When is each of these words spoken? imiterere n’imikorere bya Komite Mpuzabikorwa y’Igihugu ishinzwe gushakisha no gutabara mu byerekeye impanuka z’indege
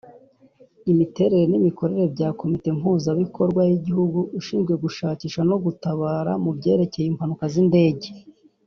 imiterere 0.91 1.45
n’imikorere 1.47 2.03
bya 2.13 2.29
Komite 2.39 2.67
Mpuzabikorwa 2.77 3.61
y’Igihugu 3.69 4.19
ishinzwe 4.39 4.73
gushakisha 4.83 5.39
no 5.49 5.57
gutabara 5.63 6.31
mu 6.43 6.51
byerekeye 6.57 7.07
impanuka 7.11 7.45
z’indege 7.53 8.07